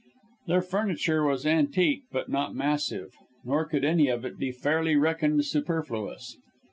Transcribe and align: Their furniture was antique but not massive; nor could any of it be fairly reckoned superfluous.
Their 0.47 0.63
furniture 0.63 1.23
was 1.23 1.45
antique 1.45 2.05
but 2.11 2.27
not 2.27 2.55
massive; 2.55 3.13
nor 3.45 3.65
could 3.65 3.85
any 3.85 4.07
of 4.07 4.25
it 4.25 4.39
be 4.39 4.51
fairly 4.51 4.95
reckoned 4.95 5.45
superfluous. 5.45 6.37